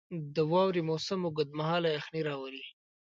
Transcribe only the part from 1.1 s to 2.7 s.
اوږد مهاله یخني راولي.